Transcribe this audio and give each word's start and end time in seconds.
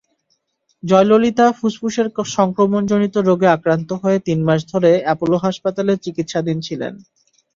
জয়ললিতা 0.83 1.45
ফুসফুসের 1.57 2.07
সংক্রমণজনিত 2.35 3.15
রোগে 3.19 3.47
আক্রান্ত 3.47 3.89
হয়ে 4.01 4.17
তিন 4.27 4.39
মাস 4.47 4.61
ধরে 4.71 4.91
অ্যাপোলো 5.05 5.37
হাসপাতালে 5.37 5.93
চিকিৎসাধীন 6.05 6.57
ছিলেন। 6.67 6.93